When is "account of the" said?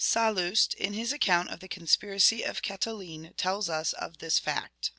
1.13-1.67